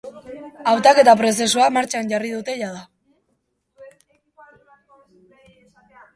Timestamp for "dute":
2.37-2.57